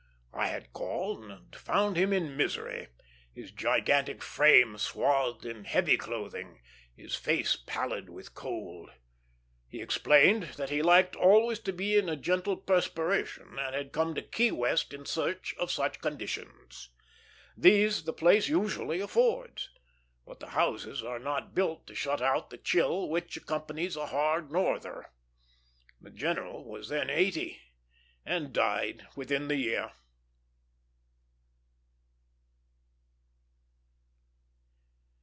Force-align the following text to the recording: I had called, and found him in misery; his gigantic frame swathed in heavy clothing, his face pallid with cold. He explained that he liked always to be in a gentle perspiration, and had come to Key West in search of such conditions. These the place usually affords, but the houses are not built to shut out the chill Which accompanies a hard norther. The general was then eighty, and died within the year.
I 0.33 0.47
had 0.47 0.73
called, 0.73 1.23
and 1.29 1.55
found 1.55 1.97
him 1.97 2.11
in 2.11 2.35
misery; 2.35 2.87
his 3.31 3.51
gigantic 3.51 4.23
frame 4.23 4.77
swathed 4.79 5.45
in 5.45 5.65
heavy 5.65 5.97
clothing, 5.97 6.61
his 6.95 7.13
face 7.15 7.55
pallid 7.55 8.09
with 8.09 8.33
cold. 8.33 8.89
He 9.67 9.81
explained 9.83 10.55
that 10.57 10.71
he 10.71 10.81
liked 10.81 11.15
always 11.15 11.59
to 11.59 11.71
be 11.73 11.95
in 11.95 12.09
a 12.09 12.15
gentle 12.15 12.57
perspiration, 12.57 13.59
and 13.59 13.75
had 13.75 13.91
come 13.91 14.15
to 14.15 14.21
Key 14.23 14.51
West 14.51 14.93
in 14.93 15.05
search 15.05 15.53
of 15.59 15.69
such 15.71 16.01
conditions. 16.01 16.89
These 17.55 18.05
the 18.05 18.13
place 18.13 18.47
usually 18.47 18.99
affords, 18.99 19.69
but 20.25 20.39
the 20.39 20.49
houses 20.49 21.03
are 21.03 21.19
not 21.19 21.53
built 21.53 21.85
to 21.87 21.93
shut 21.95 22.21
out 22.21 22.49
the 22.49 22.57
chill 22.57 23.07
Which 23.09 23.37
accompanies 23.37 23.95
a 23.95 24.07
hard 24.07 24.51
norther. 24.51 25.11
The 26.01 26.09
general 26.09 26.67
was 26.67 26.89
then 26.89 27.11
eighty, 27.11 27.61
and 28.25 28.51
died 28.53 29.05
within 29.15 29.47
the 29.47 29.57
year. 29.57 29.91